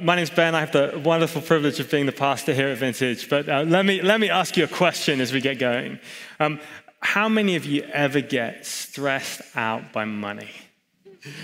[0.00, 0.54] My name's Ben.
[0.54, 3.28] I have the wonderful privilege of being the pastor here at Vintage.
[3.28, 5.98] But uh, let, me, let me ask you a question as we get going.
[6.38, 6.60] Um,
[7.00, 10.50] how many of you ever get stressed out by money?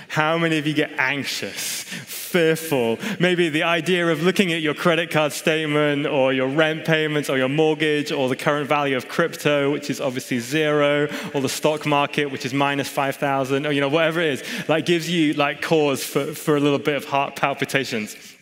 [0.08, 2.98] How many of you get anxious, fearful?
[3.18, 7.36] Maybe the idea of looking at your credit card statement or your rent payments or
[7.36, 11.86] your mortgage or the current value of crypto, which is obviously zero, or the stock
[11.86, 15.60] market, which is minus 5,000, or you know, whatever it is, like gives you like
[15.60, 18.33] cause for, for a little bit of heart palpitations.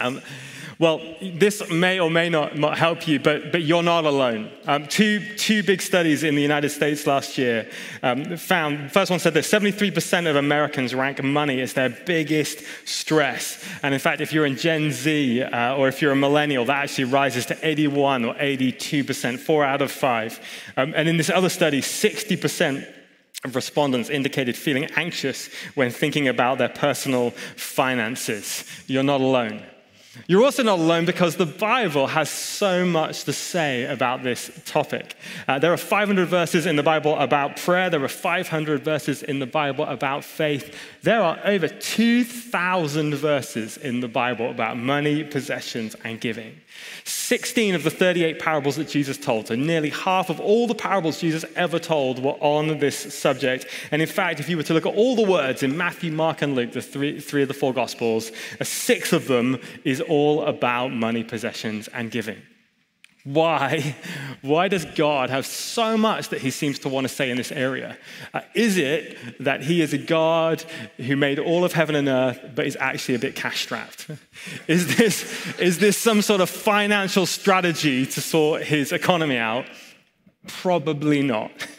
[0.00, 0.20] Um,
[0.80, 4.50] well, this may or may not, not help you, but, but you're not alone.
[4.66, 7.70] Um, two, two big studies in the United States last year
[8.02, 13.64] um, found, first one said that 73% of Americans rank money as their biggest stress.
[13.84, 16.82] And in fact, if you're in Gen Z uh, or if you're a millennial, that
[16.82, 20.40] actually rises to 81 or 82%, four out of five.
[20.76, 22.84] Um, and in this other study, 60%
[23.44, 28.64] of respondents indicated feeling anxious when thinking about their personal finances.
[28.88, 29.62] You're not alone.
[30.26, 35.16] You're also not alone because the Bible has so much to say about this topic.
[35.48, 39.38] Uh, there are 500 verses in the Bible about prayer, there are 500 verses in
[39.38, 40.76] the Bible about faith.
[41.02, 46.60] There are over 2,000 verses in the Bible about money, possessions, and giving.
[47.04, 51.20] 16 of the 38 parables that Jesus told, so nearly half of all the parables
[51.20, 53.66] Jesus ever told were on this subject.
[53.90, 56.42] And in fact, if you were to look at all the words in Matthew, Mark,
[56.42, 60.00] and Luke, the three, three of the four Gospels, uh, a sixth of them is
[60.00, 62.40] all about money, possessions, and giving.
[63.24, 63.96] Why?
[64.42, 67.50] Why does God have so much that he seems to want to say in this
[67.50, 67.96] area?
[68.34, 70.62] Uh, is it that he is a God
[70.98, 74.08] who made all of heaven and earth, but is actually a bit cash strapped?
[74.68, 79.64] Is this, is this some sort of financial strategy to sort his economy out?
[80.46, 81.50] Probably not.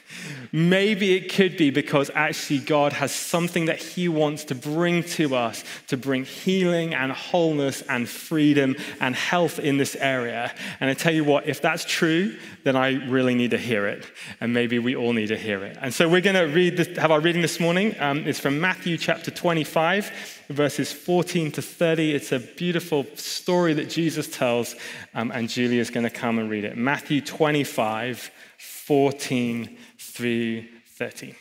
[0.52, 5.36] Maybe it could be because actually God has something that He wants to bring to
[5.36, 10.54] us to bring healing and wholeness and freedom and health in this area.
[10.80, 14.06] And I tell you what, if that's true, then I really need to hear it.
[14.40, 15.78] And maybe we all need to hear it.
[15.82, 17.96] And so we're going to read this, have our reading this morning.
[18.00, 20.12] Um, it's from Matthew chapter 25,
[20.50, 22.14] verses 14 to 30.
[22.14, 24.76] It's a beautiful story that Jesus tells,
[25.14, 26.78] um, and Julia is going to come and read it.
[26.78, 29.78] Matthew 25, 14
[30.16, 31.36] through 30.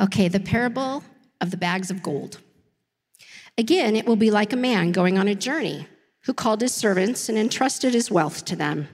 [0.00, 1.02] Okay, the parable
[1.40, 2.38] of the bags of gold.
[3.58, 5.88] Again, it will be like a man going on a journey
[6.26, 8.86] who called his servants and entrusted his wealth to them.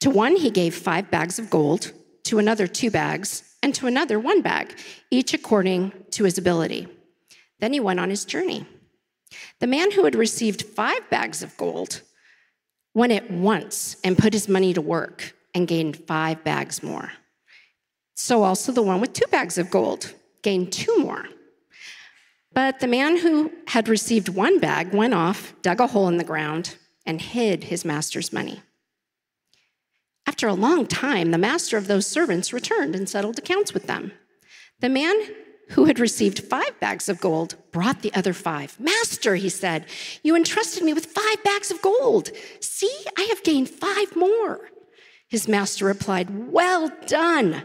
[0.00, 1.92] To one, he gave five bags of gold,
[2.24, 4.76] to another, two bags, and to another, one bag,
[5.10, 6.86] each according to his ability.
[7.58, 8.66] Then he went on his journey.
[9.58, 12.02] The man who had received five bags of gold
[12.94, 17.10] went at once and put his money to work and gained five bags more.
[18.14, 21.26] So also the one with two bags of gold gained two more.
[22.54, 26.24] But the man who had received one bag went off, dug a hole in the
[26.24, 28.62] ground, and hid his master's money.
[30.26, 34.12] After a long time, the master of those servants returned and settled accounts with them.
[34.80, 35.16] The man
[35.70, 38.78] who had received five bags of gold brought the other five.
[38.78, 39.86] Master, he said,
[40.22, 42.30] you entrusted me with five bags of gold.
[42.60, 44.70] See, I have gained five more.
[45.28, 47.64] His master replied, Well done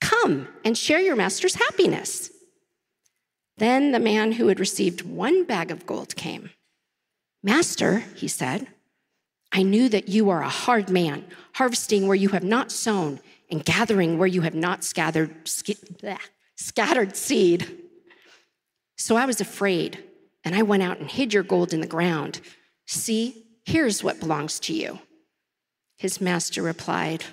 [0.00, 2.30] Come and share your master's happiness.
[3.56, 6.50] Then the man who had received one bag of gold came.
[7.42, 8.68] Master, he said,
[9.52, 13.20] I knew that you are a hard man, harvesting where you have not sown
[13.50, 15.48] and gathering where you have not scattered,
[16.56, 17.66] scattered seed.
[18.96, 20.04] So I was afraid,
[20.44, 22.40] and I went out and hid your gold in the ground.
[22.86, 24.98] See, here's what belongs to you.
[25.96, 27.24] His master replied,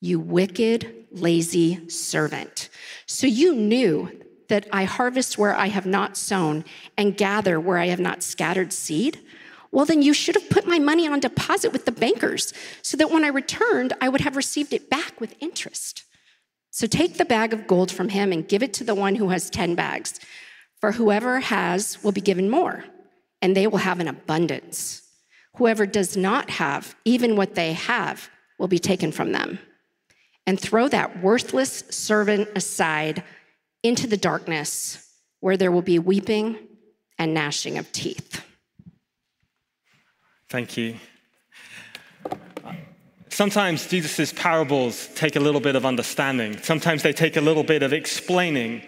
[0.00, 2.68] you wicked, lazy servant.
[3.06, 4.10] So you knew
[4.48, 6.64] that I harvest where I have not sown
[6.96, 9.20] and gather where I have not scattered seed?
[9.72, 12.52] Well, then you should have put my money on deposit with the bankers
[12.82, 16.02] so that when I returned, I would have received it back with interest.
[16.72, 19.28] So take the bag of gold from him and give it to the one who
[19.28, 20.18] has 10 bags.
[20.80, 22.84] For whoever has will be given more,
[23.42, 25.02] and they will have an abundance.
[25.56, 29.58] Whoever does not have, even what they have, will be taken from them
[30.46, 33.22] and throw that worthless servant aside
[33.82, 35.06] into the darkness
[35.40, 36.58] where there will be weeping
[37.18, 38.44] and gnashing of teeth.
[40.48, 40.96] Thank you.
[43.28, 47.82] Sometimes Jesus' parables take a little bit of understanding, sometimes they take a little bit
[47.82, 48.82] of explaining.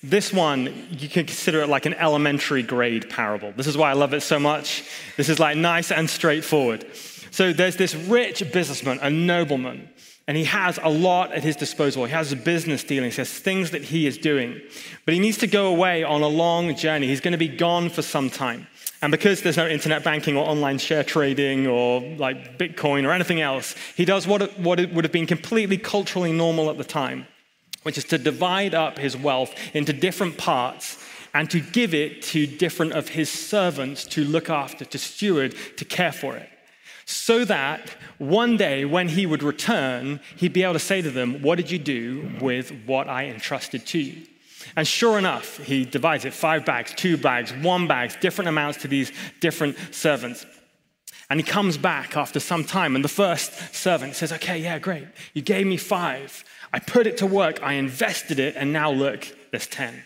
[0.00, 3.52] This one, you can consider it like an elementary grade parable.
[3.56, 4.84] This is why I love it so much.
[5.16, 6.86] This is like nice and straightforward.
[7.32, 9.88] So there's this rich businessman, a nobleman,
[10.28, 12.04] and he has a lot at his disposal.
[12.04, 14.60] He has business dealings, he has things that he is doing.
[15.06, 17.06] But he needs to go away on a long journey.
[17.06, 18.66] He's going to be gone for some time.
[19.00, 23.40] And because there's no internet banking or online share trading or like Bitcoin or anything
[23.40, 27.26] else, he does what, what would have been completely culturally normal at the time,
[27.84, 31.02] which is to divide up his wealth into different parts
[31.32, 35.86] and to give it to different of his servants to look after, to steward, to
[35.86, 36.50] care for it
[37.08, 37.88] so that
[38.18, 41.70] one day when he would return, he'd be able to say to them, What did
[41.70, 44.26] you do with what I entrusted to you?
[44.76, 48.88] And sure enough, he divides it five bags, two bags, one bags, different amounts to
[48.88, 49.10] these
[49.40, 50.44] different servants.
[51.30, 55.08] And he comes back after some time, and the first servant says, Okay, yeah, great.
[55.32, 56.44] You gave me five.
[56.74, 60.04] I put it to work, I invested it, and now look, there's 10.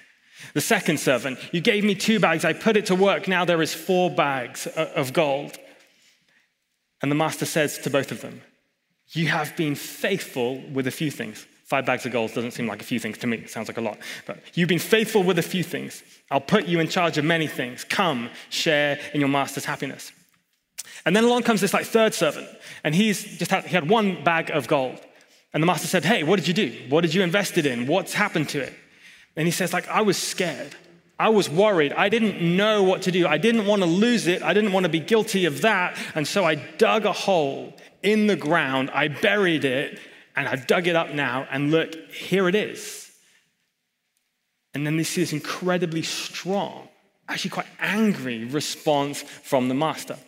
[0.54, 3.60] The second servant, you gave me two bags, I put it to work, now there
[3.60, 5.58] is four bags of gold.
[7.02, 8.40] And the master says to both of them,
[9.10, 11.46] You have been faithful with a few things.
[11.64, 13.38] Five bags of gold doesn't seem like a few things to me.
[13.38, 13.98] It sounds like a lot.
[14.26, 16.02] But you've been faithful with a few things.
[16.30, 17.84] I'll put you in charge of many things.
[17.84, 20.12] Come, share in your master's happiness.
[21.04, 22.48] And then along comes this like third servant,
[22.84, 25.00] and he's just had, he had one bag of gold.
[25.54, 26.76] And the master said, Hey, what did you do?
[26.88, 27.86] What did you invest it in?
[27.86, 28.74] What's happened to it?
[29.36, 30.74] And he says, like, I was scared.
[31.22, 31.92] I was worried.
[31.92, 33.28] I didn't know what to do.
[33.28, 34.42] I didn't want to lose it.
[34.42, 35.96] I didn't want to be guilty of that.
[36.16, 38.90] And so I dug a hole in the ground.
[38.90, 40.00] I buried it
[40.34, 41.46] and I've dug it up now.
[41.48, 43.12] And look, here it is.
[44.74, 46.88] And then this is incredibly strong,
[47.28, 50.18] actually quite angry response from the master.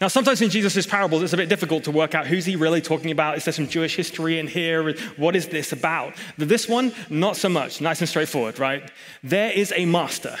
[0.00, 2.80] Now, sometimes in Jesus' parables, it's a bit difficult to work out who's he really
[2.80, 3.36] talking about.
[3.36, 4.94] Is there some Jewish history in here?
[5.16, 6.14] What is this about?
[6.38, 7.80] This one, not so much.
[7.80, 8.90] Nice and straightforward, right?
[9.22, 10.36] There is a master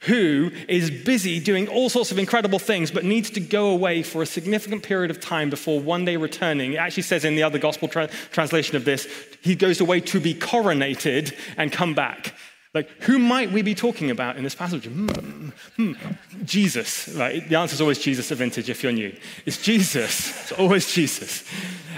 [0.00, 4.22] who is busy doing all sorts of incredible things, but needs to go away for
[4.22, 6.72] a significant period of time before one day returning.
[6.72, 9.06] It actually says in the other gospel tra- translation of this,
[9.42, 12.34] he goes away to be coronated and come back.
[12.72, 14.86] Like, who might we be talking about in this passage?
[14.86, 15.92] Hmm, hmm,
[16.44, 17.46] Jesus, right?
[17.48, 19.12] The answer is always Jesus at Vintage if you're new.
[19.44, 20.30] It's Jesus.
[20.42, 21.44] It's always Jesus.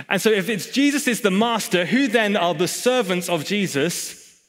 [0.08, 4.40] And so, if it's Jesus is the master, who then are the servants of Jesus?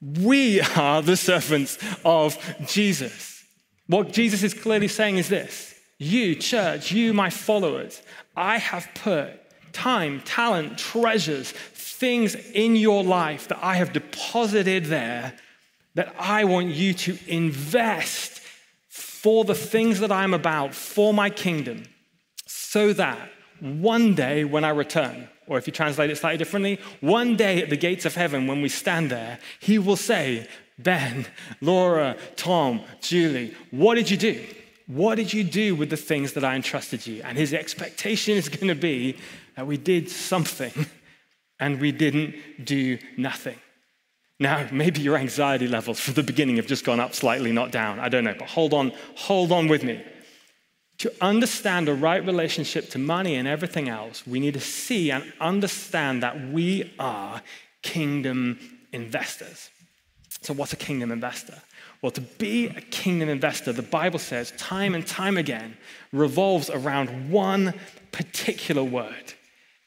[0.00, 3.44] We are the servants of Jesus.
[3.86, 8.00] What Jesus is clearly saying is this You, church, you, my followers,
[8.34, 9.30] I have put
[9.72, 11.52] time, talent, treasures,
[11.98, 15.34] things in your life that I have deposited there
[15.94, 18.40] that I want you to invest
[18.88, 21.82] for the things that I'm about, for my kingdom,
[22.46, 27.36] so that one day when I return, or if you translate it slightly differently, one
[27.36, 30.46] day at the gates of heaven when we stand there, he will say,
[30.78, 31.26] Ben,
[31.60, 34.44] Laura, Tom, Julie, what did you do?
[34.86, 37.22] What did you do with the things that I entrusted you?
[37.24, 39.16] And his expectation is going to be
[39.56, 40.86] that we did something
[41.60, 42.34] and we didn't
[42.64, 43.56] do nothing.
[44.40, 47.98] Now, maybe your anxiety levels from the beginning have just gone up slightly, not down.
[47.98, 50.02] I don't know, but hold on, hold on with me.
[50.98, 55.32] To understand a right relationship to money and everything else, we need to see and
[55.40, 57.42] understand that we are
[57.82, 58.58] kingdom
[58.92, 59.70] investors.
[60.42, 61.60] So, what's a kingdom investor?
[62.00, 65.76] Well, to be a kingdom investor, the Bible says time and time again,
[66.12, 67.74] revolves around one
[68.12, 69.34] particular word,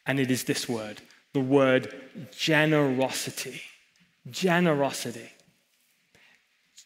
[0.05, 1.01] and it is this word
[1.33, 1.93] the word
[2.31, 3.61] generosity.
[4.29, 5.29] Generosity.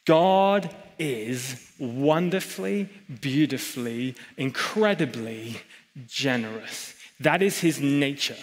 [0.05, 2.89] God is wonderfully,
[3.21, 5.57] beautifully, incredibly
[6.05, 6.93] generous.
[7.19, 8.37] That is his nature.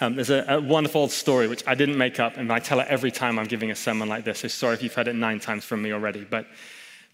[0.00, 2.86] Um, there's a, a, wonderful story which I didn't make up, and I tell it
[2.88, 4.40] every time I'm giving a sermon like this.
[4.40, 6.24] So sorry if you've heard it nine times from me already.
[6.24, 6.46] But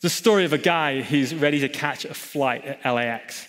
[0.02, 3.48] the story of a guy who's ready to catch a flight at LAX.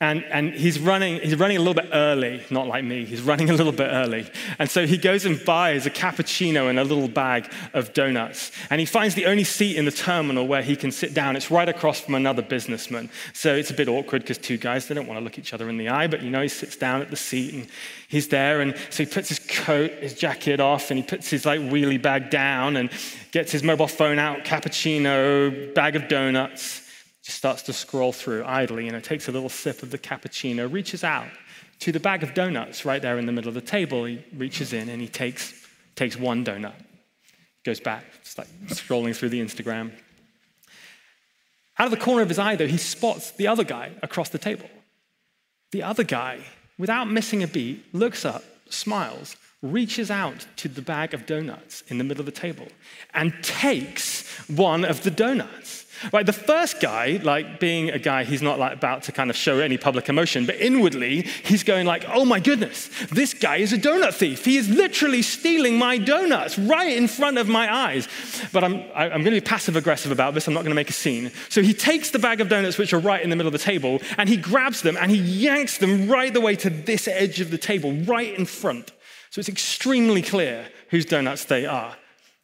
[0.00, 3.50] And, and he's, running, he's running a little bit early, not like me, he's running
[3.50, 4.30] a little bit early.
[4.60, 8.52] And so he goes and buys a cappuccino and a little bag of donuts.
[8.70, 11.34] And he finds the only seat in the terminal where he can sit down.
[11.34, 13.10] It's right across from another businessman.
[13.32, 15.68] So it's a bit awkward because two guys, they don't want to look each other
[15.68, 17.66] in the eye, but you know, he sits down at the seat and
[18.06, 18.60] he's there.
[18.60, 22.00] And so he puts his coat, his jacket off, and he puts his like wheelie
[22.00, 22.90] bag down and
[23.32, 26.87] gets his mobile phone out, cappuccino, bag of donuts
[27.32, 31.04] starts to scroll through idly, and it takes a little sip of the cappuccino, reaches
[31.04, 31.28] out
[31.80, 34.04] to the bag of donuts right there in the middle of the table.
[34.04, 36.74] He reaches in and he takes, takes one donut,
[37.64, 39.92] goes back, just like scrolling through the Instagram.
[41.78, 44.38] Out of the corner of his eye, though, he spots the other guy across the
[44.38, 44.68] table.
[45.70, 46.40] The other guy
[46.78, 51.98] without missing a beat, looks up, smiles, reaches out to the bag of donuts in
[51.98, 52.68] the middle of the table
[53.12, 55.77] and takes one of the donuts.
[56.12, 59.36] Right, the first guy, like being a guy, he's not like about to kind of
[59.36, 63.72] show any public emotion, but inwardly he's going like, "Oh my goodness, this guy is
[63.72, 64.44] a donut thief.
[64.44, 68.08] He is literally stealing my donuts right in front of my eyes."
[68.52, 70.46] But I'm, I'm going to be passive aggressive about this.
[70.46, 71.32] I'm not going to make a scene.
[71.48, 73.58] So he takes the bag of donuts, which are right in the middle of the
[73.58, 77.40] table, and he grabs them and he yanks them right the way to this edge
[77.40, 78.92] of the table, right in front.
[79.30, 81.96] So it's extremely clear whose donuts they are.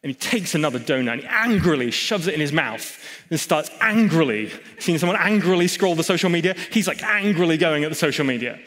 [0.05, 3.71] And he takes another donut and he angrily shoves it in his mouth and starts
[3.81, 4.51] angrily.
[4.77, 6.55] Seen someone angrily scroll the social media?
[6.69, 8.59] He's like angrily going at the social media.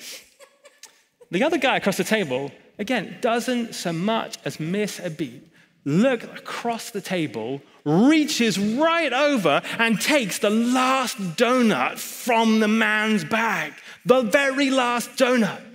[1.31, 5.47] The other guy across the table, again, doesn't so much as miss a beat.
[5.85, 13.23] Look across the table, reaches right over and takes the last donut from the man's
[13.23, 13.75] bag.
[14.05, 15.68] The very last donut.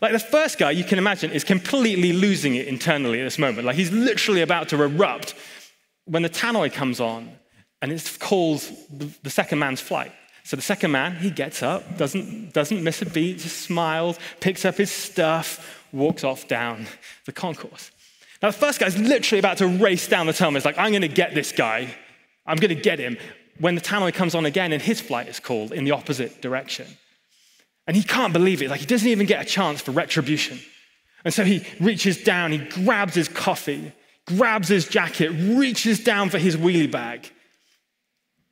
[0.00, 3.66] Like the first guy, you can imagine, is completely losing it internally at this moment.
[3.66, 5.34] Like he's literally about to erupt
[6.06, 7.30] when the tannoy comes on
[7.80, 8.70] and it calls
[9.22, 10.12] the second man's flight.
[10.44, 14.64] So the second man, he gets up, doesn't, doesn't miss a beat, just smiles, picks
[14.64, 16.86] up his stuff, walks off down
[17.26, 17.90] the concourse.
[18.42, 20.54] Now, the first guy's literally about to race down the tunnel.
[20.54, 21.94] He's like, I'm going to get this guy.
[22.44, 23.16] I'm going to get him.
[23.60, 26.86] When the tannoy comes on again and his flight is called in the opposite direction.
[27.86, 28.70] And he can't believe it.
[28.70, 30.60] Like, he doesn't even get a chance for retribution.
[31.24, 33.92] And so he reaches down, he grabs his coffee,
[34.26, 37.30] grabs his jacket, reaches down for his wheelie bag.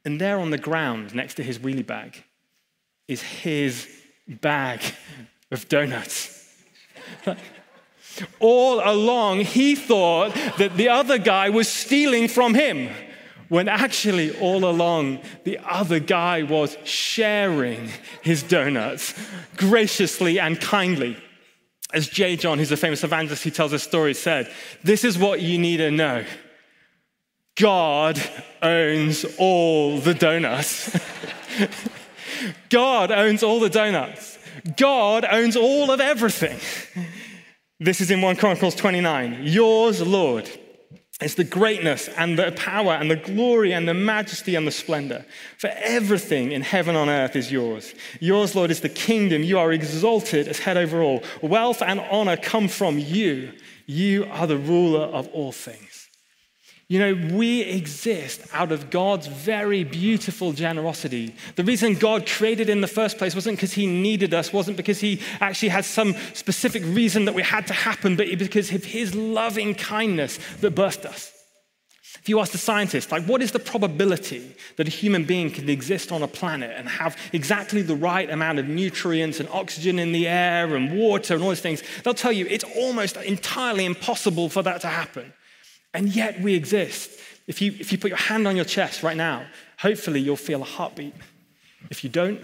[0.05, 2.23] And there on the ground next to his wheelie bag
[3.09, 3.89] is his
[4.27, 4.81] bag
[5.51, 6.37] of donuts.
[8.41, 12.91] All along, he thought that the other guy was stealing from him
[13.51, 17.91] when actually all along the other guy was sharing
[18.23, 19.13] his donuts
[19.57, 21.17] graciously and kindly.
[21.93, 22.37] As J.
[22.37, 24.51] John, who's a famous evangelist who tells a story, said,
[24.85, 26.25] This is what you need to know
[27.57, 28.23] God
[28.63, 30.97] owns all the donuts.
[32.71, 34.39] God owns all the donuts.
[34.77, 36.59] God owns all of everything.
[37.81, 39.41] This is in 1 Chronicles 29.
[39.43, 40.49] Yours, Lord,
[41.21, 45.25] it's the greatness and the power and the glory and the majesty and the splendor.
[45.59, 47.95] For everything in heaven and on earth is yours.
[48.21, 49.43] Yours, Lord, is the kingdom.
[49.43, 51.23] You are exalted as head over all.
[51.43, 53.53] Wealth and honor come from you.
[53.85, 55.90] You are the ruler of all things.
[56.91, 61.37] You know, we exist out of God's very beautiful generosity.
[61.55, 64.99] The reason God created in the first place wasn't because he needed us, wasn't because
[64.99, 69.15] he actually had some specific reason that we had to happen, but because of his
[69.15, 71.33] loving kindness that birthed us.
[72.19, 75.71] If you ask the scientist, like, what is the probability that a human being can
[75.71, 80.11] exist on a planet and have exactly the right amount of nutrients and oxygen in
[80.11, 84.49] the air and water and all these things, they'll tell you it's almost entirely impossible
[84.49, 85.33] for that to happen.
[85.93, 87.19] And yet we exist.
[87.47, 89.45] If you, if you put your hand on your chest right now,
[89.79, 91.15] hopefully you'll feel a heartbeat.
[91.91, 92.41] If you don't,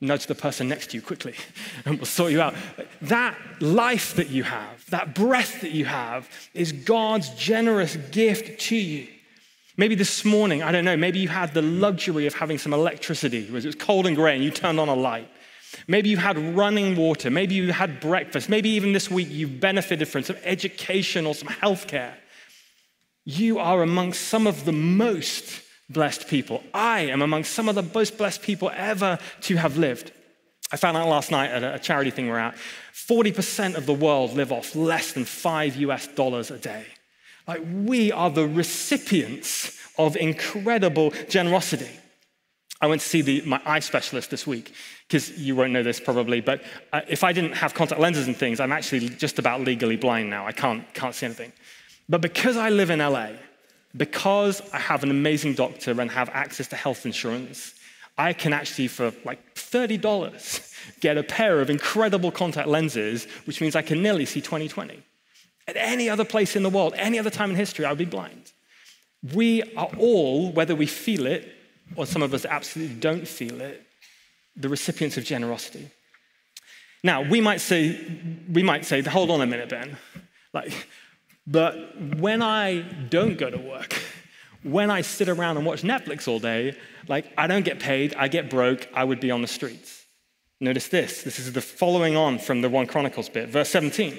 [0.00, 1.34] nudge the person next to you quickly
[1.86, 2.54] and we'll sort you out.
[3.02, 8.76] That life that you have, that breath that you have, is God's generous gift to
[8.76, 9.08] you.
[9.76, 13.46] Maybe this morning, I don't know, maybe you had the luxury of having some electricity.
[13.46, 15.30] It was cold and gray and you turned on a light.
[15.88, 17.30] Maybe you had running water.
[17.30, 18.50] Maybe you had breakfast.
[18.50, 22.18] Maybe even this week you've benefited from some education or some health care.
[23.24, 26.62] You are amongst some of the most blessed people.
[26.74, 30.12] I am amongst some of the most blessed people ever to have lived.
[30.72, 32.56] I found out last night at a charity thing we're at
[32.94, 36.86] 40% of the world live off less than five US dollars a day.
[37.46, 41.90] Like, we are the recipients of incredible generosity.
[42.80, 44.72] I went to see the, my eye specialist this week
[45.06, 46.62] because you won't know this probably, but
[46.92, 50.30] uh, if I didn't have contact lenses and things, I'm actually just about legally blind
[50.30, 50.46] now.
[50.46, 51.52] I can't, can't see anything.
[52.12, 53.28] But because I live in LA,
[53.96, 57.72] because I have an amazing doctor and have access to health insurance,
[58.18, 63.74] I can actually, for like $30, get a pair of incredible contact lenses, which means
[63.74, 65.02] I can nearly see 2020.
[65.66, 68.04] At any other place in the world, any other time in history, I would be
[68.04, 68.52] blind.
[69.32, 71.50] We are all, whether we feel it
[71.96, 73.86] or some of us absolutely don't feel it,
[74.54, 75.88] the recipients of generosity.
[77.02, 77.98] Now, we might say,
[78.52, 79.96] we might say, hold on a minute, Ben.
[80.52, 80.74] Like,
[81.46, 83.94] but when I don't go to work,
[84.62, 86.76] when I sit around and watch Netflix all day,
[87.08, 90.04] like I don't get paid, I get broke, I would be on the streets.
[90.60, 91.22] Notice this.
[91.22, 93.48] This is the following on from the 1 Chronicles bit.
[93.48, 94.16] Verse 17.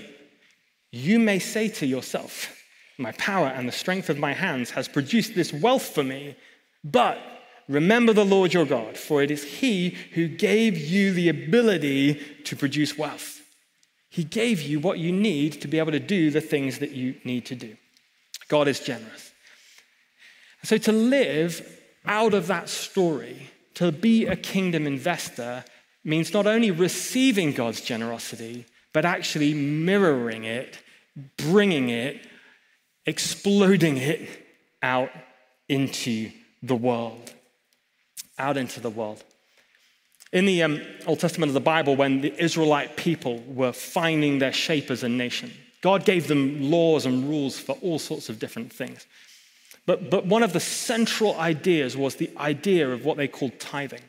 [0.92, 2.54] You may say to yourself,
[2.98, 6.36] My power and the strength of my hands has produced this wealth for me,
[6.84, 7.18] but
[7.70, 12.56] remember the Lord your God, for it is He who gave you the ability to
[12.58, 13.43] produce wealth.
[14.14, 17.16] He gave you what you need to be able to do the things that you
[17.24, 17.76] need to do.
[18.48, 19.32] God is generous.
[20.62, 21.68] So to live
[22.06, 25.66] out of that story, to be a kingdom investor,
[26.04, 30.78] means not only receiving God's generosity, but actually mirroring it,
[31.36, 32.22] bringing it,
[33.08, 34.30] exploding it
[34.84, 35.10] out
[35.68, 36.30] into
[36.62, 37.34] the world.
[38.38, 39.24] Out into the world.
[40.34, 44.52] In the um, Old Testament of the Bible, when the Israelite people were finding their
[44.52, 48.74] shape as a nation, God gave them laws and rules for all sorts of different
[48.74, 49.06] things.
[49.86, 54.02] But, but one of the central ideas was the idea of what they called tithing.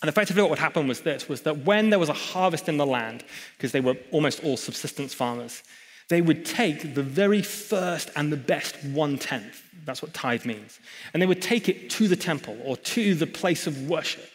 [0.00, 2.76] And effectively, what would happen was this was that when there was a harvest in
[2.76, 3.22] the land,
[3.56, 5.62] because they were almost all subsistence farmers,
[6.08, 9.62] they would take the very first and the best one tenth.
[9.84, 10.80] That's what tithe means.
[11.12, 14.28] And they would take it to the temple or to the place of worship.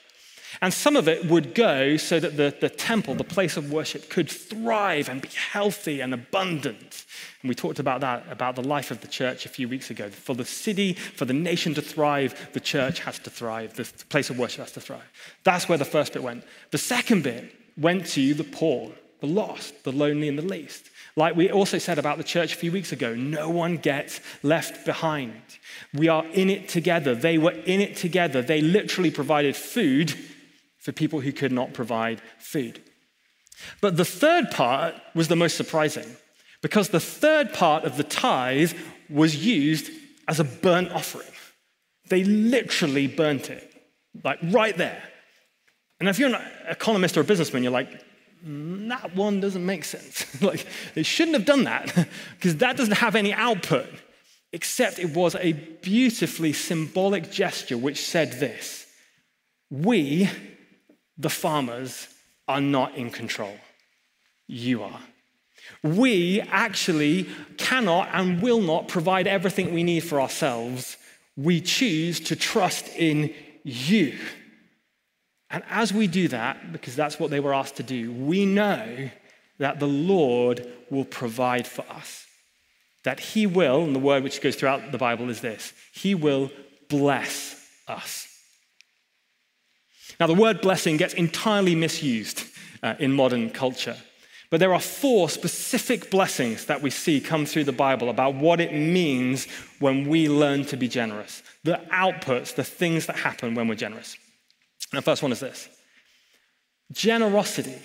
[0.61, 4.09] And some of it would go so that the, the temple, the place of worship,
[4.09, 7.05] could thrive and be healthy and abundant.
[7.41, 10.09] And we talked about that, about the life of the church a few weeks ago.
[10.09, 13.75] For the city, for the nation to thrive, the church has to thrive.
[13.75, 15.11] The place of worship has to thrive.
[15.43, 16.43] That's where the first bit went.
[16.71, 20.89] The second bit went to the poor, the lost, the lonely, and the least.
[21.15, 24.85] Like we also said about the church a few weeks ago, no one gets left
[24.85, 25.33] behind.
[25.93, 27.15] We are in it together.
[27.15, 28.41] They were in it together.
[28.41, 30.15] They literally provided food
[30.87, 32.81] for people who could not provide food.
[33.81, 36.07] But the third part was the most surprising
[36.61, 38.71] because the third part of the tithe
[39.09, 39.91] was used
[40.29, 41.27] as a burnt offering.
[42.07, 43.69] They literally burnt it,
[44.23, 45.03] like right there.
[45.99, 47.89] And if you're an economist or a businessman, you're like,
[48.43, 50.41] that one doesn't make sense.
[50.41, 51.93] like, they shouldn't have done that
[52.37, 53.89] because that doesn't have any output,
[54.53, 58.85] except it was a beautifully symbolic gesture which said this
[59.69, 60.29] We
[61.17, 62.07] the farmers
[62.47, 63.57] are not in control.
[64.47, 65.01] You are.
[65.83, 67.27] We actually
[67.57, 70.97] cannot and will not provide everything we need for ourselves.
[71.35, 74.17] We choose to trust in you.
[75.49, 79.09] And as we do that, because that's what they were asked to do, we know
[79.59, 82.25] that the Lord will provide for us.
[83.03, 86.51] That He will, and the word which goes throughout the Bible is this He will
[86.89, 87.55] bless
[87.87, 88.26] us.
[90.19, 92.43] Now, the word blessing gets entirely misused
[92.81, 93.97] uh, in modern culture.
[94.49, 98.61] But there are four specific blessings that we see come through the Bible about what
[98.61, 99.45] it means
[99.79, 101.43] when we learn to be generous.
[101.63, 104.17] The outputs, the things that happen when we're generous.
[104.91, 105.67] And the first one is this
[106.91, 107.75] generosity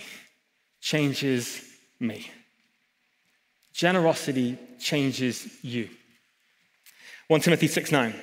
[0.81, 1.61] changes
[1.99, 2.31] me.
[3.73, 5.88] Generosity changes you.
[7.27, 8.14] 1 Timothy 6 9.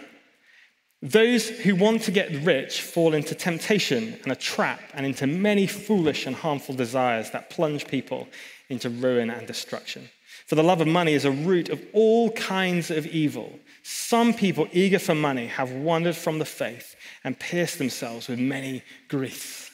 [1.02, 5.66] Those who want to get rich fall into temptation and a trap and into many
[5.66, 8.28] foolish and harmful desires that plunge people
[8.68, 10.10] into ruin and destruction.
[10.46, 13.60] For the love of money is a root of all kinds of evil.
[13.84, 18.84] Some people eager for money have wandered from the faith and pierced themselves with many
[19.08, 19.72] griefs.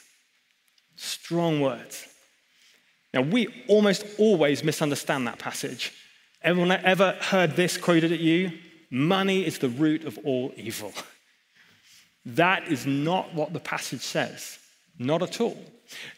[0.96, 2.06] Strong words.
[3.14, 5.92] Now, we almost always misunderstand that passage.
[6.44, 8.52] Everyone ever heard this quoted at you?
[8.92, 10.94] Money is the root of all evil.
[12.26, 14.58] That is not what the passage says.
[14.98, 15.58] Not at all.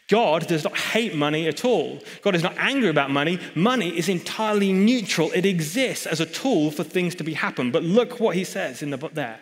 [0.08, 2.00] God does not hate money at all.
[2.22, 3.38] God is not angry about money.
[3.54, 5.30] Money is entirely neutral.
[5.32, 7.70] It exists as a tool for things to be happen.
[7.70, 9.40] But look what he says in the book there.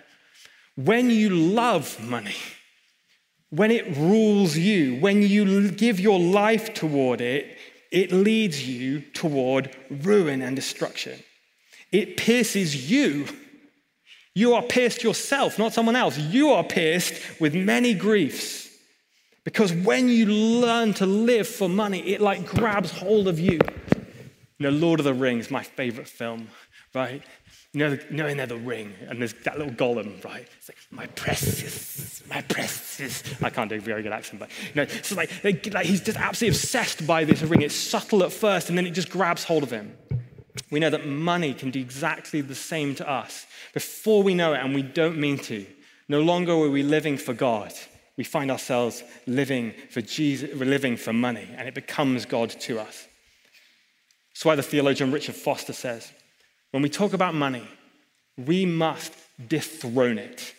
[0.75, 2.37] When you love money,
[3.51, 7.57] when it rules you, when you give your life toward it,
[7.93, 11.23] it leads you toward ruin and destruction.
[11.93, 13.27] It pierces you
[14.37, 16.19] you are pierced yourself, not someone else.
[16.19, 18.69] You are pierced with many griefs.
[19.45, 23.59] Because when you learn to live for money, it like grabs hold of you.
[24.59, 26.49] You know, Lord of the Rings, my favorite film,
[26.95, 27.23] right?
[27.73, 30.47] You know, you know in there the ring, and there's that little Gollum, right?
[30.59, 33.23] It's like, my precious, my precious.
[33.43, 36.19] I can't do a very good accent, but you know, so like, like he's just
[36.19, 37.63] absolutely obsessed by this ring.
[37.63, 39.97] It's subtle at first, and then it just grabs hold of him.
[40.71, 44.61] We know that money can do exactly the same to us before we know it,
[44.61, 45.67] and we don't mean to.
[46.09, 47.73] No longer are we living for God.
[48.17, 53.07] We find ourselves living for Jesus, living for money, and it becomes God to us.
[54.31, 56.13] That's why the theologian Richard Foster says
[56.71, 57.67] when we talk about money,
[58.37, 59.13] we must
[59.49, 60.55] dethrone it,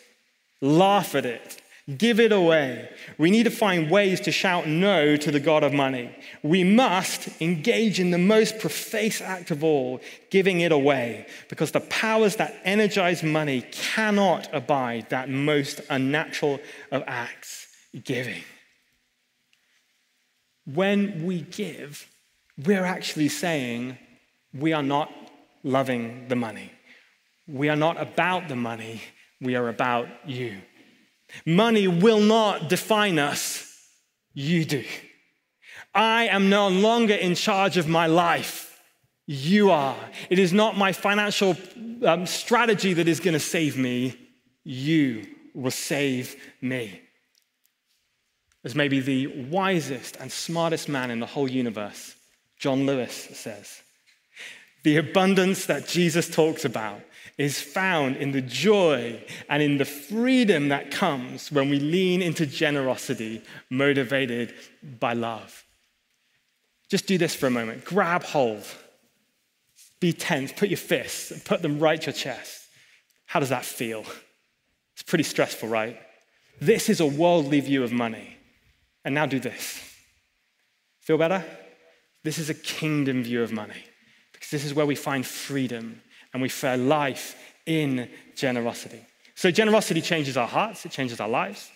[0.60, 1.62] laugh at it,
[1.96, 2.90] Give it away.
[3.16, 6.14] We need to find ways to shout no to the God of money.
[6.42, 11.80] We must engage in the most preface act of all, giving it away, because the
[11.80, 17.68] powers that energize money cannot abide that most unnatural of acts
[18.04, 18.42] giving.
[20.66, 22.06] When we give,
[22.66, 23.96] we're actually saying
[24.52, 25.10] we are not
[25.62, 26.70] loving the money.
[27.46, 29.00] We are not about the money,
[29.40, 30.58] we are about you.
[31.44, 33.64] Money will not define us,
[34.34, 34.84] you do.
[35.94, 38.80] I am no longer in charge of my life.
[39.26, 39.96] You are.
[40.30, 41.56] It is not my financial
[42.04, 44.16] um, strategy that is going to save me.
[44.64, 47.00] You will save me.
[48.64, 52.14] As maybe the wisest and smartest man in the whole universe,
[52.58, 53.82] John Lewis says,
[54.82, 57.00] the abundance that Jesus talks about
[57.38, 62.44] is found in the joy and in the freedom that comes when we lean into
[62.44, 64.52] generosity motivated
[64.98, 65.64] by love.
[66.88, 67.84] Just do this for a moment.
[67.84, 68.64] Grab hold.
[70.00, 70.52] Be tense.
[70.52, 72.66] Put your fists and put them right to your chest.
[73.26, 74.04] How does that feel?
[74.94, 76.00] It's pretty stressful, right?
[76.60, 78.36] This is a worldly view of money.
[79.04, 79.80] And now do this.
[81.00, 81.44] Feel better?
[82.24, 83.84] This is a kingdom view of money
[84.32, 87.36] because this is where we find freedom and we fare life
[87.66, 89.00] in generosity.
[89.34, 91.70] So, generosity changes our hearts, it changes our lives.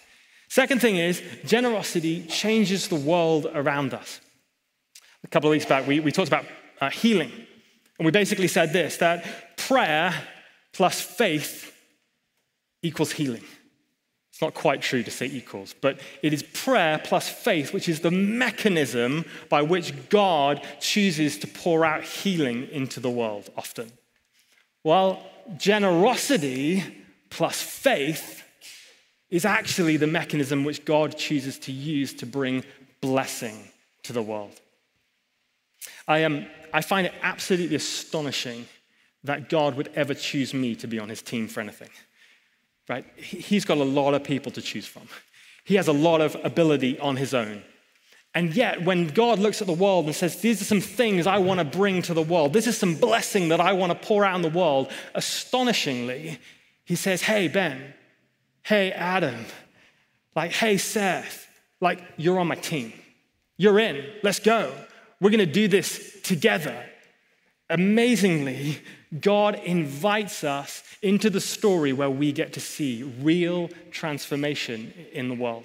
[0.49, 4.21] Second thing is, generosity changes the world around us.
[5.25, 6.45] A couple of weeks back, we, we talked about
[6.81, 7.33] uh, healing.
[7.99, 10.13] And we basically said this that prayer
[10.73, 11.73] plus faith
[12.83, 13.45] equals healing.
[14.31, 18.01] It's not quite true to say equals, but it is prayer plus faith, which is
[18.01, 23.93] the mechanism by which God chooses to pour out healing into the world often.
[24.85, 25.25] Well,
[25.57, 26.85] generosity
[27.31, 28.43] plus faith
[29.31, 32.65] is actually the mechanism which God chooses to use to bring
[33.01, 33.71] blessing
[34.03, 34.61] to the world.
[36.07, 38.67] I, um, I find it absolutely astonishing
[39.25, 41.89] that God would ever choose me to be on his team for anything
[42.89, 43.05] right?
[43.17, 45.09] He's got a lot of people to choose from.
[45.65, 47.63] He has a lot of ability on his own.
[48.35, 51.39] And yet, when God looks at the world and says, These are some things I
[51.39, 54.25] want to bring to the world, this is some blessing that I want to pour
[54.25, 56.39] out in the world, astonishingly,
[56.85, 57.93] he says, Hey, Ben,
[58.63, 59.45] hey, Adam,
[60.35, 61.47] like, hey, Seth,
[61.81, 62.93] like, you're on my team.
[63.59, 64.05] You're in.
[64.23, 64.73] Let's go.
[65.21, 66.87] We're going to do this together.
[67.69, 68.81] Amazingly,
[69.21, 75.35] God invites us into the story where we get to see real transformation in the
[75.35, 75.65] world.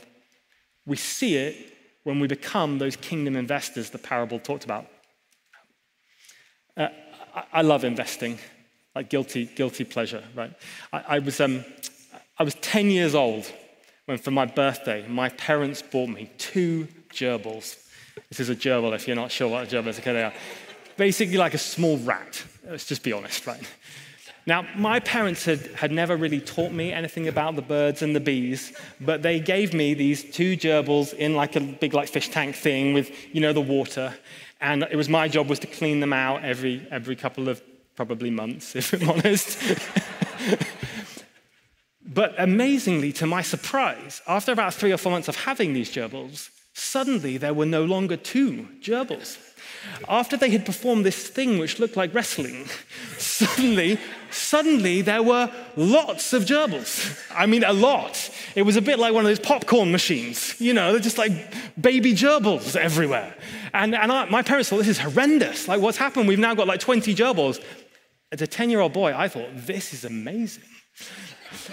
[0.85, 1.76] We see it
[2.07, 4.85] when we become those kingdom investors the parable talked about.
[6.77, 6.87] Uh,
[7.35, 8.39] I, I, love investing,
[8.95, 10.53] like guilty, guilty pleasure, right?
[10.93, 11.65] I, I, was, um,
[12.39, 13.51] I was 10 years old
[14.05, 17.75] when, for my birthday, my parents bought me two gerbils.
[18.29, 19.99] This is a gerbil if you're not sure what a gerbil is.
[19.99, 20.33] Okay, they are.
[20.95, 22.41] Basically, like a small rat.
[22.65, 23.61] Let's just be honest, right?
[24.47, 28.21] Now, my parents had, had never really taught me anything about the birds and the
[28.21, 32.55] bees, but they gave me these two gerbils in like a big like fish tank
[32.55, 34.15] thing with, you know, the water.
[34.61, 37.61] And it was my job was to clean them out every, every couple of
[37.97, 39.59] probably months, if I'm honest.
[42.05, 46.51] but amazingly, to my surprise, after about three or four months of having these gerbils,
[46.73, 49.37] suddenly there were no longer two gerbils.
[50.07, 52.65] After they had performed this thing which looked like wrestling,
[53.17, 53.99] suddenly,
[54.31, 57.17] suddenly there were lots of gerbils.
[57.33, 58.29] I mean, a lot.
[58.55, 61.31] It was a bit like one of those popcorn machines, you know, they're just like
[61.79, 63.35] baby gerbils everywhere.
[63.73, 65.67] And, and I, my parents thought, this is horrendous.
[65.67, 66.27] Like, what's happened?
[66.27, 67.63] We've now got like 20 gerbils.
[68.31, 70.63] As a 10 year old boy, I thought, this is amazing.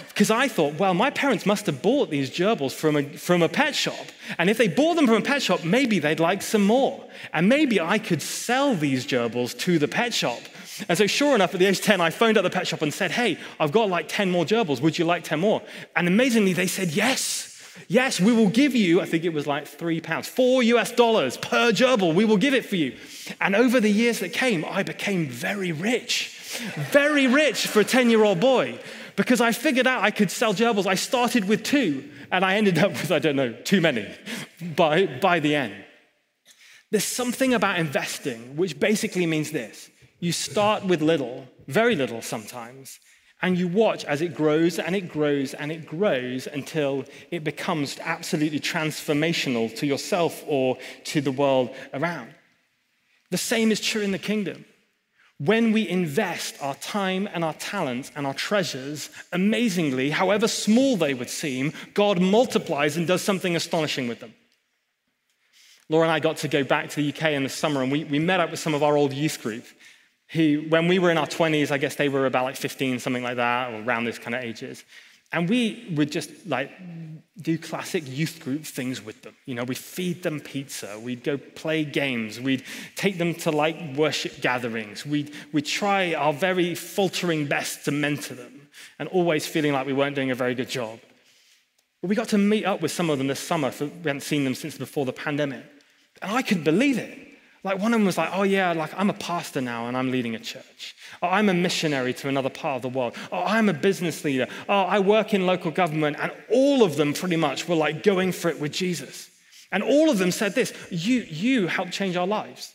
[0.09, 3.49] Because I thought, well, my parents must have bought these gerbils from a, from a
[3.49, 4.05] pet shop.
[4.37, 7.03] And if they bought them from a pet shop, maybe they'd like some more.
[7.33, 10.39] And maybe I could sell these gerbils to the pet shop.
[10.89, 12.81] And so, sure enough, at the age of 10, I phoned up the pet shop
[12.81, 14.81] and said, hey, I've got like 10 more gerbils.
[14.81, 15.61] Would you like 10 more?
[15.95, 17.51] And amazingly, they said, yes.
[17.87, 21.37] Yes, we will give you, I think it was like three pounds, four US dollars
[21.37, 22.13] per gerbil.
[22.13, 22.97] We will give it for you.
[23.41, 26.31] And over the years that came, I became very rich.
[26.91, 28.79] Very rich for a 10 year old boy
[29.15, 30.85] because I figured out I could sell gerbils.
[30.85, 34.07] I started with two, and I ended up with, I don't know, too many
[34.75, 35.73] by, by the end.
[36.91, 42.99] There's something about investing which basically means this you start with little, very little sometimes,
[43.41, 47.99] and you watch as it grows and it grows and it grows until it becomes
[47.99, 52.33] absolutely transformational to yourself or to the world around.
[53.31, 54.65] The same is true in the kingdom.
[55.37, 61.13] When we invest our time and our talents and our treasures, amazingly, however small they
[61.13, 64.33] would seem, God multiplies and does something astonishing with them.
[65.89, 68.05] Laura and I got to go back to the UK in the summer and we,
[68.05, 69.65] we met up with some of our old youth group.
[70.35, 73.37] When we were in our 20s, I guess they were about like 15, something like
[73.37, 74.83] that, or around those kind of ages.
[75.31, 76.71] And we would just like
[77.41, 79.35] do classic youth group things with them.
[79.45, 82.63] You know, we'd feed them pizza, we'd go play games, we'd
[82.95, 88.35] take them to like worship gatherings, we'd, we'd try our very faltering best to mentor
[88.35, 88.69] them,
[88.99, 90.99] and always feeling like we weren't doing a very good job.
[92.01, 94.21] But we got to meet up with some of them this summer, for, we hadn't
[94.21, 95.65] seen them since before the pandemic.
[96.21, 97.24] And I couldn't believe it.
[97.65, 100.11] Like one of them was like, oh yeah, like I'm a pastor now and I'm
[100.11, 100.95] leading a church.
[101.23, 103.15] Oh, I'm a missionary to another part of the world.
[103.31, 104.47] Oh, I'm a business leader.
[104.69, 106.17] Oh, I work in local government.
[106.19, 109.31] And all of them pretty much were like going for it with Jesus.
[109.71, 112.71] And all of them said this, you, you helped change our lives.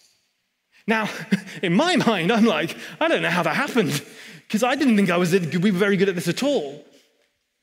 [0.89, 1.09] Now,
[1.63, 4.03] in my mind, I'm like, I don't know how that happened
[4.49, 6.85] because I didn't think I was, we were very good at this at all.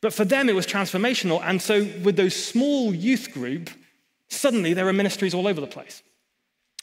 [0.02, 1.42] But for them, it was transformational.
[1.44, 3.70] And so with those small youth group,
[4.30, 6.04] suddenly there are ministries all over the place.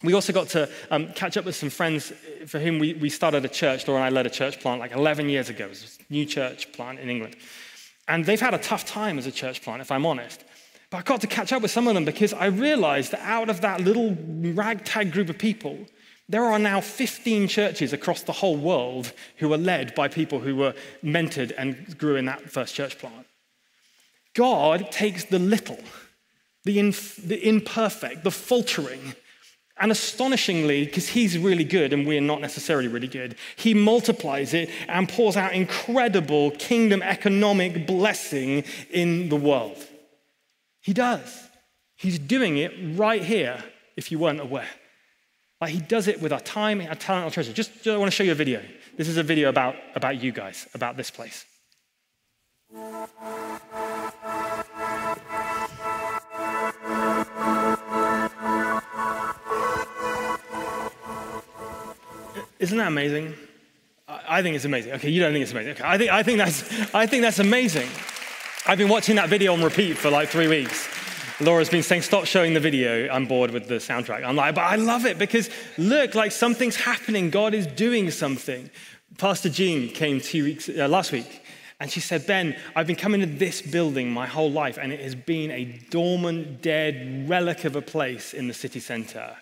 [0.02, 2.12] We also got to um, catch up with some friends
[2.46, 3.88] for whom we, we started a church.
[3.88, 5.64] Laura and I led a church plant like 11 years ago.
[5.66, 7.36] It was a new church plant in England.
[8.06, 10.44] And they've had a tough time as a church plant, if I'm honest.
[10.90, 13.48] But I got to catch up with some of them because I realized that out
[13.48, 14.16] of that little
[14.52, 15.78] ragtag group of people,
[16.28, 20.56] there are now 15 churches across the whole world who are led by people who
[20.56, 23.26] were mentored and grew in that first church plant.
[24.34, 25.78] God takes the little,
[26.64, 29.14] the, inf- the imperfect, the faltering,
[29.76, 34.70] and astonishingly, because he's really good and we're not necessarily really good, he multiplies it
[34.88, 39.76] and pours out incredible kingdom economic blessing in the world.
[40.80, 41.48] He does.
[41.96, 43.64] He's doing it right here,
[43.96, 44.68] if you weren't aware.
[45.60, 47.52] Like he does it with our time, our talent, our treasure.
[47.52, 48.62] Just, just I want to show you a video.
[48.96, 51.44] This is a video about, about you guys, about this place.
[62.64, 63.34] Isn't that amazing?
[64.08, 64.92] I think it's amazing.
[64.92, 65.72] Okay, you don't think it's amazing.
[65.72, 67.90] Okay, I think, I think, that's, I think that's amazing.
[68.64, 70.88] I've been watching that video on repeat for like three weeks.
[71.42, 73.10] Laura's been saying, stop showing the video.
[73.10, 74.24] I'm bored with the soundtrack.
[74.24, 77.28] I'm like, but I love it because look, like something's happening.
[77.28, 78.70] God is doing something.
[79.18, 81.42] Pastor Jean came two weeks, uh, last week
[81.80, 85.00] and she said, Ben, I've been coming to this building my whole life and it
[85.00, 89.36] has been a dormant, dead relic of a place in the city center.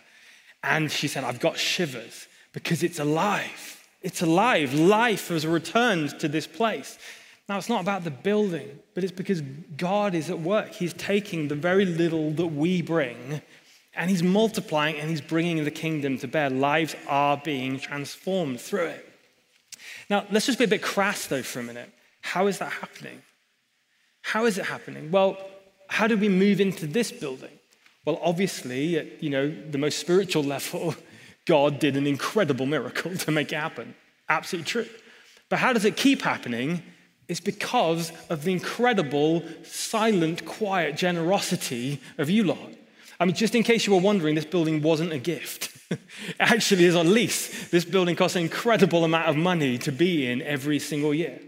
[0.65, 3.85] And she said, I've got shivers because it's alive.
[4.03, 4.75] It's alive.
[4.75, 6.99] Life has returned to this place.
[7.49, 9.41] Now, it's not about the building, but it's because
[9.77, 10.73] God is at work.
[10.73, 13.43] He's taking the very little that we bring
[13.95, 16.51] and He's multiplying and He's bringing the kingdom to bear.
[16.51, 19.09] Lives are being transformed through it.
[20.09, 21.91] Now, let's just be a bit crass though for a minute.
[22.21, 23.23] How is that happening?
[24.23, 25.11] How is it happening?
[25.11, 25.37] Well,
[25.89, 27.51] how do we move into this building?
[28.05, 30.95] Well, obviously, at you know, the most spiritual level,
[31.47, 33.95] God did an incredible miracle to make it happen.
[34.29, 34.87] Absolutely true.
[35.49, 36.83] But how does it keep happening?
[37.29, 42.73] It's because of the incredible, silent, quiet generosity of you lot.
[43.21, 45.77] I mean, just in case you were wondering, this building wasn't a gift.
[45.91, 45.99] it
[46.41, 47.69] actually is a lease.
[47.69, 51.39] This building costs an incredible amount of money to be in every single year.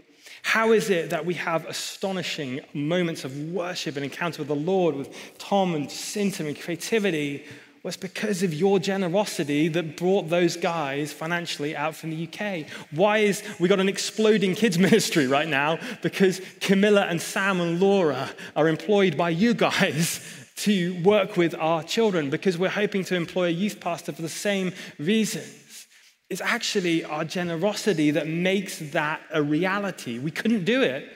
[0.43, 4.95] How is it that we have astonishing moments of worship and encounter with the Lord,
[4.95, 7.43] with Tom and Cinta and creativity,
[7.87, 12.67] it's because of your generosity that brought those guys financially out from the UK.
[12.91, 15.79] Why is we got an exploding kids ministry right now?
[16.01, 20.19] Because Camilla and Sam and Laura are employed by you guys
[20.55, 24.29] to work with our children because we're hoping to employ a youth pastor for the
[24.29, 25.87] same reasons.
[26.29, 30.17] It's actually our generosity that makes that a reality.
[30.17, 31.11] We couldn't do it.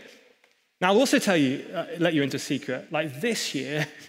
[0.82, 2.92] Now, I'll also tell you, uh, let you into a secret.
[2.92, 3.88] Like this year,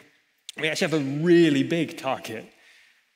[0.58, 2.44] we actually have a really big target.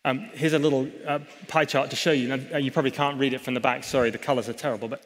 [0.04, 2.28] Um, here's a little uh, pie chart to show you.
[2.28, 3.84] Now, uh, you probably can't read it from the back.
[3.84, 4.88] Sorry, the colors are terrible.
[4.88, 5.04] But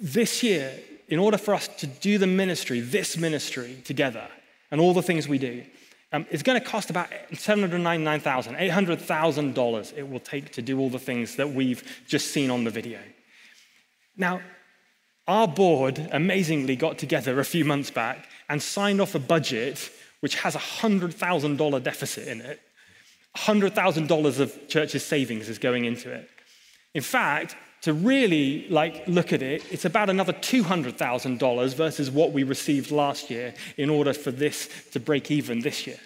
[0.00, 4.28] this year, in order for us to do the ministry, this ministry together,
[4.70, 5.64] and all the things we do,
[6.12, 10.98] um, it's going to cost about $799,000, $800,000 it will take to do all the
[10.98, 12.98] things that we've just seen on the video.
[14.16, 14.40] Now,
[15.28, 20.36] our board amazingly got together a few months back and signed off a budget which
[20.36, 22.60] has a $100,000 deficit in it.
[23.36, 26.28] $100,000 of church's savings is going into it.
[26.94, 32.42] In fact, to really like look at it, it's about another $200,000 versus what we
[32.42, 35.98] received last year in order for this to break even this year.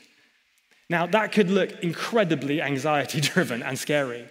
[0.89, 4.27] Now, that could look incredibly anxiety driven and scary,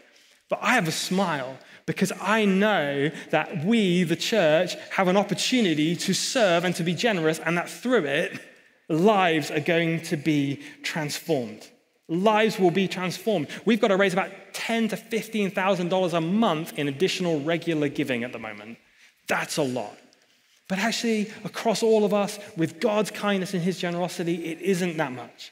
[0.49, 5.95] but I have a smile because I know that we, the church, have an opportunity
[5.97, 8.39] to serve and to be generous, and that through it,
[8.89, 11.67] lives are going to be transformed.
[12.09, 13.47] Lives will be transformed.
[13.65, 17.87] We've got to raise about ten to fifteen thousand dollars a month in additional regular
[17.87, 18.77] giving at the moment.
[19.27, 19.97] That's a lot.
[20.67, 25.11] But actually, across all of us, with God's kindness and His generosity, it isn't that
[25.11, 25.51] much.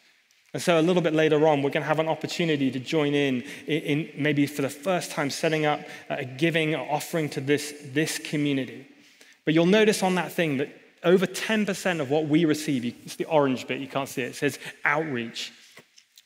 [0.54, 3.14] And so, a little bit later on, we're going to have an opportunity to join
[3.14, 8.18] in, in, maybe for the first time, setting up a giving offering to this, this
[8.18, 8.88] community.
[9.46, 13.26] But you'll notice on that thing that over 10% of what we receive, it's the
[13.26, 15.52] orange bit, you can't see it, it says outreach,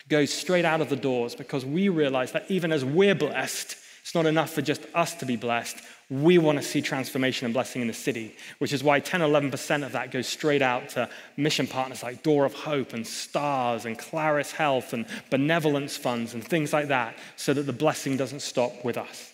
[0.10, 4.14] goes straight out of the doors because we realize that even as we're blessed, it's
[4.14, 5.78] not enough for just us to be blessed.
[6.12, 9.84] We want to see transformation and blessing in the city, which is why 10 11%
[9.84, 13.98] of that goes straight out to mission partners like Door of Hope and STARS and
[13.98, 18.86] Claris Health and benevolence funds and things like that, so that the blessing doesn't stop
[18.86, 19.34] with us.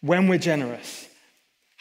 [0.00, 1.08] When we're generous,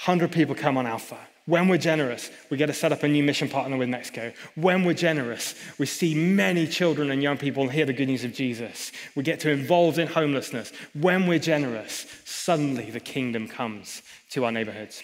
[0.05, 1.17] 100 people come on Alpha.
[1.45, 4.33] When we're generous, we get to set up a new mission partner with Mexico.
[4.55, 8.33] When we're generous, we see many children and young people hear the good news of
[8.33, 8.91] Jesus.
[9.15, 10.73] We get to involved in homelessness.
[10.93, 15.03] When we're generous, suddenly the kingdom comes to our neighborhoods.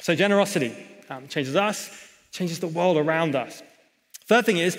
[0.00, 0.74] So generosity
[1.08, 1.90] um, changes us,
[2.30, 3.62] changes the world around us.
[4.26, 4.76] Third thing is,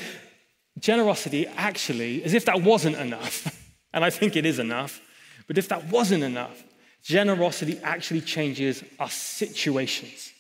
[0.78, 3.48] generosity actually, as if that wasn't enough,
[3.94, 5.02] and I think it is enough,
[5.48, 6.64] but if that wasn't enough,
[7.06, 10.34] generosity actually changes our situations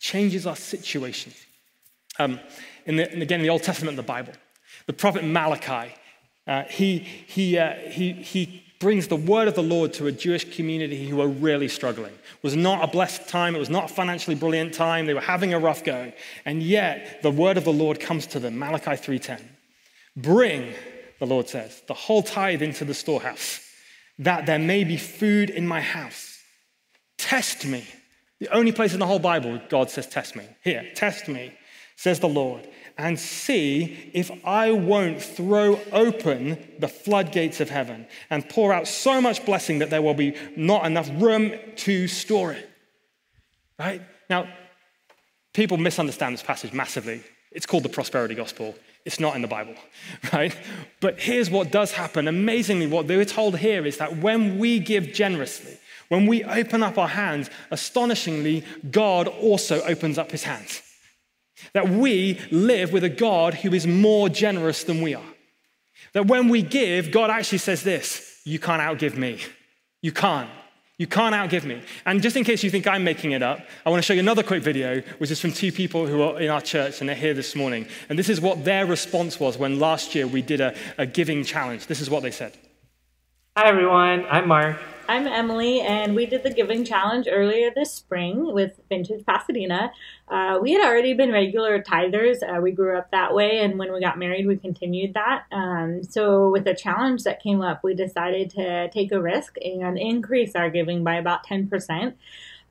[0.00, 1.32] changes our situation.
[2.18, 2.40] Um,
[2.86, 4.32] in the, again, in the Old Testament, the Bible,
[4.86, 5.94] the prophet Malachi,
[6.46, 10.56] uh, he, he, uh, he, he brings the word of the Lord to a Jewish
[10.56, 12.12] community who were really struggling.
[12.12, 13.54] It was not a blessed time.
[13.54, 15.06] It was not a financially brilliant time.
[15.06, 16.12] They were having a rough go.
[16.46, 19.42] And yet, the word of the Lord comes to them, Malachi 3.10.
[20.16, 20.72] Bring,
[21.18, 23.60] the Lord says, the whole tithe into the storehouse,
[24.20, 26.38] that there may be food in my house.
[27.18, 27.84] Test me
[28.40, 30.48] the only place in the whole Bible God says, Test me.
[30.64, 31.52] Here, test me,
[31.96, 38.48] says the Lord, and see if I won't throw open the floodgates of heaven and
[38.48, 42.68] pour out so much blessing that there will be not enough room to store it.
[43.78, 44.02] Right?
[44.30, 44.48] Now,
[45.52, 47.22] people misunderstand this passage massively.
[47.52, 48.74] It's called the prosperity gospel.
[49.04, 49.74] It's not in the Bible,
[50.32, 50.56] right?
[51.00, 52.28] But here's what does happen.
[52.28, 56.98] Amazingly, what were told here is that when we give generously, when we open up
[56.98, 60.82] our hands, astonishingly, God also opens up his hands.
[61.72, 65.34] That we live with a God who is more generous than we are.
[66.12, 69.40] That when we give, God actually says this You can't outgive me.
[70.02, 70.50] You can't.
[71.00, 71.80] You can't outgive me.
[72.04, 74.20] And just in case you think I'm making it up, I want to show you
[74.20, 77.16] another quick video, which is from two people who are in our church and they're
[77.16, 77.86] here this morning.
[78.10, 81.42] And this is what their response was when last year we did a, a giving
[81.42, 81.86] challenge.
[81.86, 82.52] This is what they said.
[83.56, 84.26] Hi, everyone.
[84.28, 84.76] I'm Mark.
[85.10, 89.90] I'm Emily, and we did the Giving Challenge earlier this spring with Vintage Pasadena.
[90.28, 92.36] Uh, we had already been regular tithers.
[92.44, 95.46] Uh, we grew up that way, and when we got married, we continued that.
[95.50, 99.98] Um, so, with the challenge that came up, we decided to take a risk and
[99.98, 102.14] increase our giving by about 10%.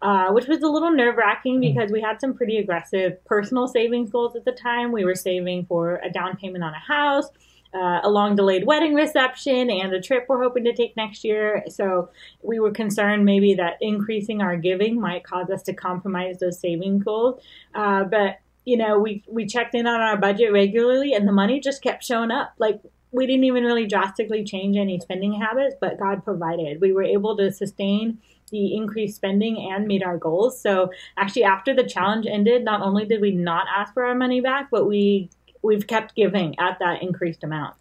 [0.02, 1.60] Uh, which was a little nerve wracking hmm.
[1.60, 4.94] because we had some pretty aggressive personal savings goals at the time.
[4.94, 7.26] We were saving for a down payment on a house,
[7.74, 11.64] uh, a long delayed wedding reception and a trip we're hoping to take next year.
[11.70, 12.10] So
[12.42, 17.00] we were concerned maybe that increasing our giving might cause us to compromise those saving
[17.00, 17.42] goals.
[17.76, 21.60] Uh, but you know, we we checked in on our budget regularly, and the money
[21.60, 22.54] just kept showing up.
[22.60, 26.80] Like we didn't even really drastically change any spending habits, but God provided.
[26.80, 28.20] We were able to sustain
[28.52, 30.60] the increased spending and meet our goals.
[30.62, 34.42] So actually, after the challenge ended, not only did we not ask for our money
[34.42, 35.30] back, but we
[35.62, 37.76] we've kept giving at that increased amount.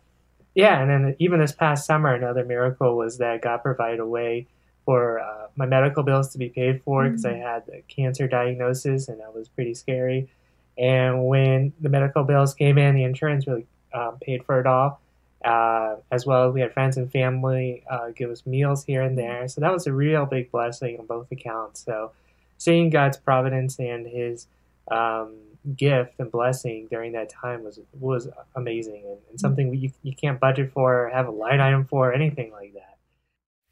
[0.55, 4.47] Yeah, and then even this past summer, another miracle was that God provided a way
[4.85, 7.45] for uh, my medical bills to be paid for because mm-hmm.
[7.45, 10.31] I had a cancer diagnosis and that was pretty scary.
[10.79, 15.01] And when the medical bills came in, the insurance really um, paid for it all.
[15.45, 19.17] Uh, as well as we had friends and family uh, give us meals here and
[19.17, 19.47] there.
[19.47, 21.85] So that was a real big blessing on both accounts.
[21.85, 22.11] So
[22.57, 24.49] seeing God's providence and His
[24.91, 25.35] um,
[25.77, 30.41] gift and blessing during that time was was amazing and, and something you, you can't
[30.41, 32.97] budget for, have a line item for, anything like that.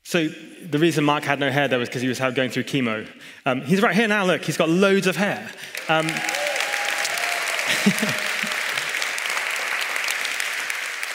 [0.02, 3.08] So the reason Mark had no hair there was because he was going through chemo.
[3.44, 4.24] Um, he's right here now.
[4.24, 5.50] Look, he's got loads of hair.
[5.88, 6.06] Um,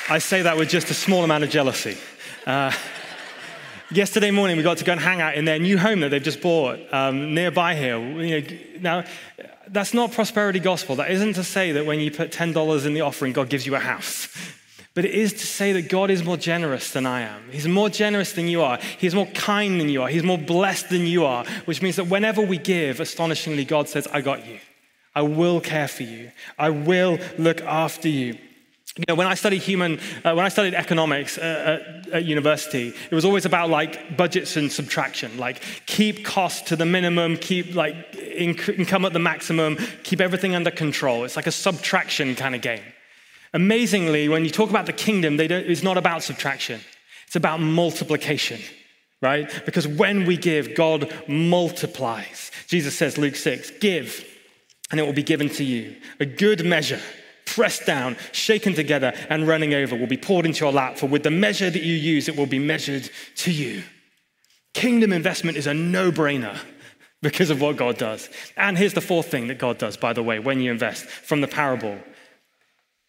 [0.10, 1.98] I say that with just a small amount of jealousy.
[2.46, 2.74] Uh,
[3.92, 6.22] yesterday morning, we got to go and hang out in their new home that they've
[6.22, 7.98] just bought um, nearby here.
[7.98, 9.04] You know, now,
[9.72, 10.98] that's not prosperity gospel.
[10.98, 13.76] That isn't to say that when you put $10 in the offering, God gives you
[13.76, 14.28] a house.
[14.94, 17.50] But it is to say that God is more generous than I am.
[17.50, 18.78] He's more generous than you are.
[18.98, 20.10] He's more kind than you are.
[20.10, 24.06] He's more blessed than you are, which means that whenever we give, astonishingly, God says,
[24.08, 24.60] I got you.
[25.16, 26.32] I will care for you.
[26.60, 28.38] I will look after you.
[28.98, 32.94] You know, when I studied human, uh, when I studied economics uh, at, at, university,
[33.10, 37.74] it was always about like budgets and subtraction, like keep costs to the minimum, keep
[37.74, 41.24] like income at the maximum, keep everything under control.
[41.24, 42.84] It's like a subtraction kind of game.
[43.54, 46.82] Amazingly, when you talk about the kingdom, it's not about subtraction,
[47.28, 48.60] it's about multiplication,
[49.22, 49.50] right?
[49.66, 52.52] Because when we give, God multiplies.
[52.68, 54.26] Jesus says, Luke 6, give,
[54.90, 55.96] and it will be given to you.
[56.20, 57.00] A good measure,
[57.46, 60.98] pressed down, shaken together, and running over will be poured into your lap.
[60.98, 63.84] For with the measure that you use, it will be measured to you.
[64.74, 66.58] Kingdom investment is a no brainer
[67.22, 68.30] because of what God does.
[68.58, 71.42] And here's the fourth thing that God does, by the way, when you invest from
[71.42, 71.98] the parable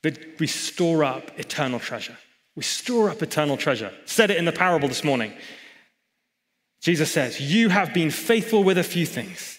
[0.03, 2.17] that we store up eternal treasure.
[2.57, 3.93] We store up eternal treasure.
[4.05, 5.33] Said it in the parable this morning.
[6.81, 9.59] Jesus says, You have been faithful with a few things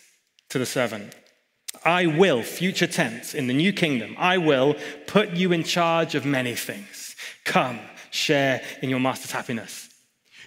[0.50, 1.16] to the servant.
[1.86, 4.76] I will, future tense, in the new kingdom, I will
[5.08, 7.16] put you in charge of many things.
[7.44, 7.80] Come,
[8.10, 9.90] share in your master's happiness.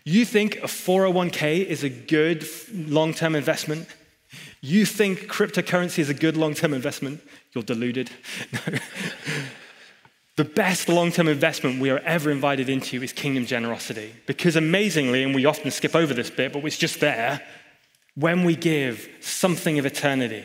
[0.05, 3.89] You think a 401k is a good long term investment?
[4.61, 7.21] You think cryptocurrency is a good long term investment?
[7.53, 8.11] You're deluded.
[10.37, 14.15] the best long term investment we are ever invited into is kingdom generosity.
[14.27, 17.43] Because amazingly, and we often skip over this bit, but it's just there,
[18.15, 20.45] when we give, something of eternity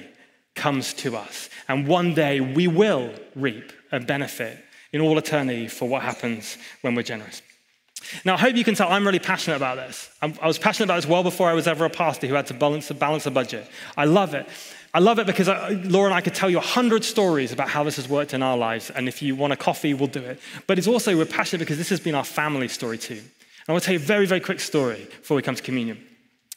[0.56, 1.50] comes to us.
[1.68, 6.96] And one day we will reap a benefit in all eternity for what happens when
[6.96, 7.42] we're generous.
[8.26, 10.10] Now, I hope you can tell I'm really passionate about this.
[10.22, 12.54] I'm, was passionate about this well before I was ever a pastor who had to
[12.54, 13.68] balance, balance a budget.
[13.96, 14.48] I love it.
[14.94, 17.70] I love it because I, Laura and I could tell you a hundred stories about
[17.70, 18.90] how this has worked in our lives.
[18.90, 20.40] And if you want a coffee, we'll do it.
[20.68, 23.14] But it's also, we're passionate because this has been our family story too.
[23.14, 25.64] And I want to tell you a very, very quick story before we come to
[25.64, 26.04] communion.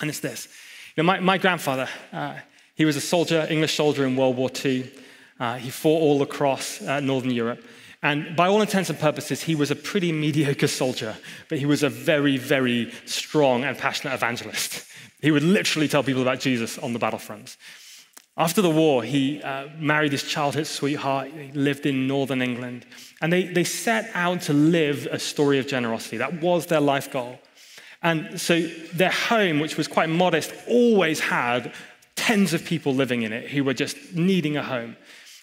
[0.00, 0.48] And it's this.
[0.96, 2.34] You know, my, my grandfather, uh,
[2.74, 4.90] he was a soldier, English soldier in World War II.
[5.38, 7.64] Uh, he fought all across uh, Northern Europe.
[8.02, 11.16] And by all intents and purposes, he was a pretty mediocre soldier,
[11.48, 14.86] but he was a very, very strong and passionate evangelist.
[15.22, 17.56] He would literally tell people about Jesus on the battlefront.
[18.36, 21.30] After the war, he uh, married his childhood sweetheart.
[21.30, 22.84] He lived in northern England.
[23.22, 26.16] And they, they set out to live a story of generosity.
[26.16, 27.38] That was their life goal.
[28.02, 28.60] And so
[28.92, 31.72] their home, which was quite modest, always had
[32.26, 34.96] tens of people living in it who were just needing a home.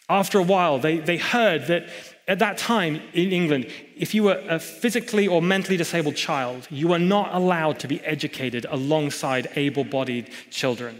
[0.09, 1.87] After a while, they, they heard that
[2.27, 6.87] at that time in England, if you were a physically or mentally disabled child, you
[6.87, 10.99] were not allowed to be educated alongside able bodied children.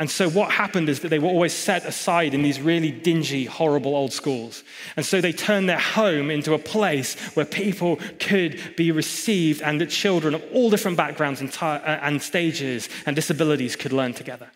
[0.00, 3.44] And so, what happened is that they were always set aside in these really dingy,
[3.44, 4.62] horrible old schools.
[4.96, 9.80] And so, they turned their home into a place where people could be received and
[9.80, 14.14] that children of all different backgrounds and, t- uh, and stages and disabilities could learn
[14.14, 14.48] together.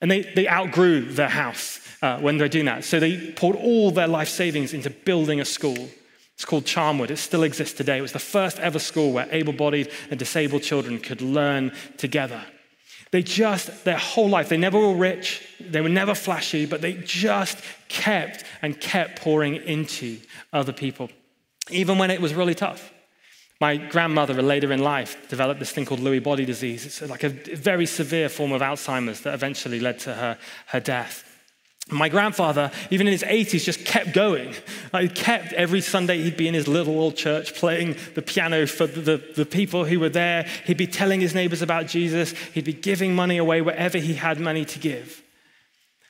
[0.00, 2.84] And they, they outgrew their house uh, when they're doing that.
[2.84, 5.88] So they poured all their life savings into building a school.
[6.34, 7.10] It's called Charmwood.
[7.10, 7.98] It still exists today.
[7.98, 12.42] It was the first ever school where able bodied and disabled children could learn together.
[13.10, 16.92] They just, their whole life, they never were rich, they were never flashy, but they
[16.92, 20.20] just kept and kept pouring into
[20.52, 21.10] other people,
[21.70, 22.92] even when it was really tough.
[23.60, 26.86] My grandmother, later in life, developed this thing called Lewy body disease.
[26.86, 30.38] It's uh, like a very severe form of Alzheimer's that eventually led to her,
[30.68, 31.26] her death.
[31.90, 34.54] My grandfather, even in his 80s, just kept going.
[34.92, 38.86] Like, kept every Sunday, he'd be in his little old church playing the piano for
[38.86, 40.46] the, the, the, people who were there.
[40.64, 42.32] He'd be telling his neighbors about Jesus.
[42.54, 45.22] He'd be giving money away wherever he had money to give.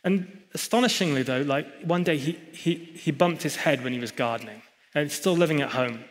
[0.05, 4.12] And astonishingly, though, like one day he, he, he bumped his head when he was
[4.12, 4.62] gardening
[4.94, 6.05] and still living at home.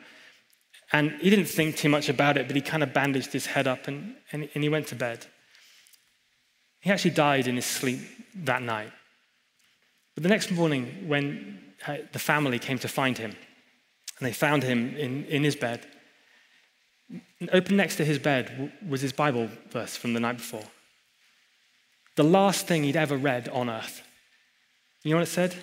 [0.92, 3.68] And he didn't think too much about it, but he kind of bandaged his head
[3.68, 5.26] up and, and, and he went to bed.
[6.80, 8.00] He actually died in his sleep
[8.36, 8.92] that night.
[10.16, 13.36] But the next morning, when uh, the family came to find him,
[14.20, 15.86] and they found him in, in his bed,
[17.52, 20.66] open next to his bed was his Bible verse from the night before.
[22.16, 24.02] The last thing he'd ever read on earth.
[25.04, 25.56] You know what it said?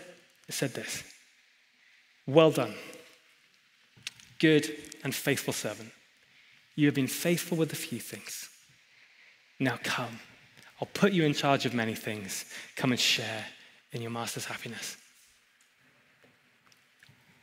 [0.49, 1.05] It said this
[2.27, 2.75] Well done,
[4.39, 4.71] good
[5.05, 5.93] and faithful servant.
[6.75, 8.49] You have been faithful with a few things.
[9.59, 10.21] Now come.
[10.81, 12.45] I'll put you in charge of many things.
[12.77, 13.47] Come and share
[13.93, 14.97] in your master's happiness.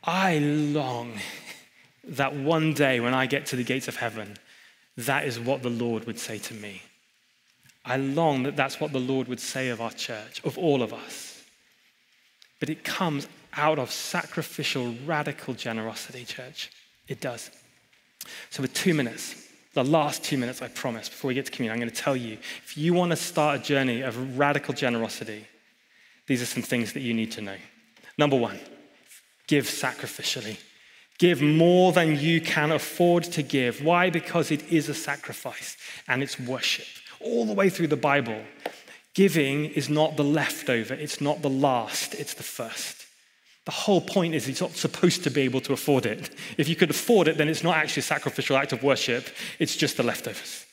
[0.04, 1.18] I long
[2.04, 4.36] that one day when I get to the gates of heaven,
[4.96, 6.82] that is what the Lord would say to me.
[7.84, 10.92] I long that that's what the Lord would say of our church, of all of
[10.92, 11.42] us.
[12.60, 13.26] But it comes
[13.56, 16.70] out of sacrificial, radical generosity, church.
[17.08, 17.50] It does.
[18.50, 21.74] So, with two minutes, the last two minutes, I promise, before we get to communion,
[21.74, 25.46] I'm going to tell you if you want to start a journey of radical generosity,
[26.26, 27.56] these are some things that you need to know.
[28.16, 28.58] Number one,
[29.46, 30.58] give sacrificially.
[31.18, 33.84] Give more than you can afford to give.
[33.84, 34.10] Why?
[34.10, 35.76] Because it is a sacrifice
[36.08, 36.86] and it's worship.
[37.20, 38.40] All the way through the Bible,
[39.14, 43.03] Giving is not the leftover, it's not the last, it's the first.
[43.64, 46.30] The whole point is he's not supposed to be able to afford it.
[46.58, 49.76] If you could afford it, then it's not actually a sacrificial act of worship, it's
[49.76, 50.66] just the leftovers.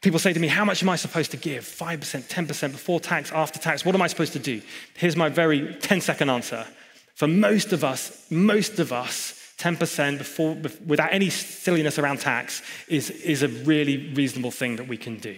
[0.00, 1.64] People say to me, How much am I supposed to give?
[1.64, 3.84] 5%, 10%, before tax, after tax?
[3.84, 4.62] What am I supposed to do?
[4.94, 6.64] Here's my very 10 second answer.
[7.14, 10.56] For most of us, most of us, 10% before,
[10.86, 15.34] without any silliness around tax is, is a really reasonable thing that we can do.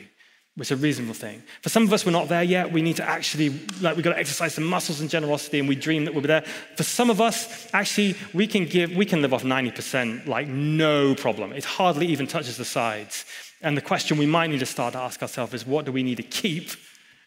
[0.61, 1.43] It's a reasonable thing.
[1.63, 2.73] For some of us, we're not there yet.
[2.73, 3.51] We need to actually,
[3.81, 6.29] like, we've got to exercise some muscles and generosity, and we dream that we'll be
[6.29, 6.45] there.
[6.77, 11.15] For some of us, actually, we can give, we can live off 90%, like, no
[11.15, 11.53] problem.
[11.53, 13.25] It hardly even touches the sides.
[13.61, 16.03] And the question we might need to start to ask ourselves is what do we
[16.03, 16.71] need to keep,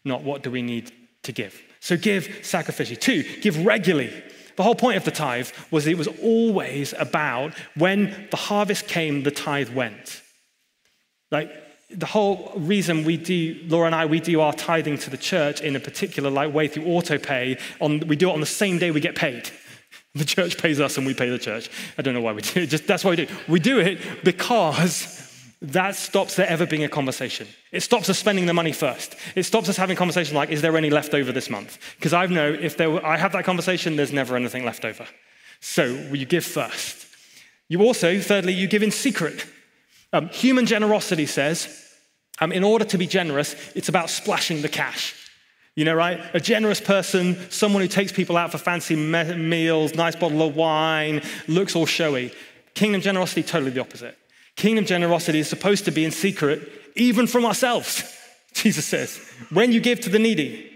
[0.04, 0.92] not what do we need
[1.24, 1.62] to give?
[1.80, 3.00] So give sacrificially.
[3.00, 4.12] Two, give regularly.
[4.56, 9.24] The whole point of the tithe was it was always about when the harvest came,
[9.24, 10.22] the tithe went.
[11.32, 11.52] Like
[11.94, 15.62] the whole reason we do, Laura and I, we do our tithing to the church
[15.62, 17.60] in a particular like way through autopay.
[17.80, 19.50] On, we do it on the same day we get paid.
[20.14, 21.70] The church pays us and we pay the church.
[21.98, 22.66] I don't know why we do it.
[22.66, 23.24] Just that's why we do.
[23.24, 23.30] it.
[23.48, 25.22] We do it because
[25.62, 27.48] that stops there ever being a conversation.
[27.72, 29.16] It stops us spending the money first.
[29.36, 31.78] It stops us having a conversation like, is there any left over this month?
[31.96, 35.08] Because I know if there, I have that conversation, there's never anything left over.
[35.62, 37.08] So you give first.
[37.70, 39.46] You also, thirdly, you give in secret.
[40.14, 41.88] Um, human generosity says,
[42.40, 45.16] um, in order to be generous, it's about splashing the cash.
[45.76, 46.20] You know, right?
[46.34, 50.56] A generous person, someone who takes people out for fancy me- meals, nice bottle of
[50.56, 52.34] wine, looks all showy.
[52.74, 54.18] Kingdom generosity, totally the opposite.
[54.58, 58.04] Kingdom generosity is supposed to be in secret, even from ourselves.
[58.54, 59.18] Jesus says,
[59.50, 60.68] when you give to the needy,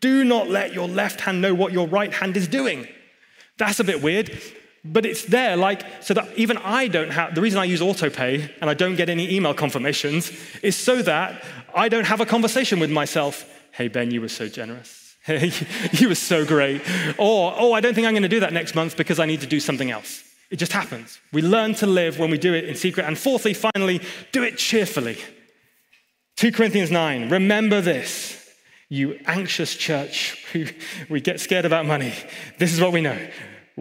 [0.00, 2.88] do not let your left hand know what your right hand is doing.
[3.58, 4.40] That's a bit weird,
[4.84, 8.50] but it's there, like, so that even I don't have, the reason I use autopay
[8.60, 12.80] and I don't get any email confirmations is so that I don't have a conversation
[12.80, 13.44] with myself.
[13.72, 15.04] Hey, Ben, you were so generous.
[15.28, 15.52] Hey,
[15.92, 16.80] you were so great.
[17.18, 19.42] Or, oh, I don't think I'm going to do that next month because I need
[19.42, 20.24] to do something else.
[20.48, 21.20] It just happens.
[21.34, 23.04] We learn to live when we do it in secret.
[23.04, 24.00] And fourthly, finally,
[24.32, 25.18] do it cheerfully.
[26.36, 28.48] 2 Corinthians 9, remember this.
[28.88, 30.66] You anxious church who
[31.10, 32.14] we get scared about money.
[32.56, 33.18] This is what we know.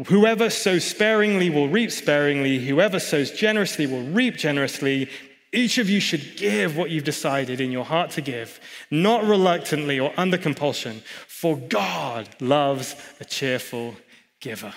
[0.05, 2.59] Whoever sows sparingly will reap sparingly.
[2.59, 5.09] Whoever sows generously will reap generously.
[5.51, 8.59] Each of you should give what you've decided in your heart to give,
[8.91, 13.95] not reluctantly or under compulsion, for God loves a cheerful
[14.39, 14.73] giver.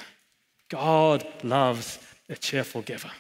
[0.69, 1.99] God loves
[2.29, 3.11] a cheerful giver.